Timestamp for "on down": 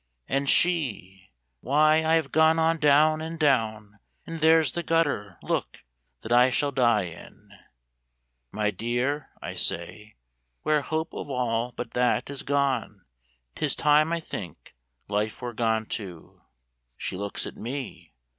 2.57-3.21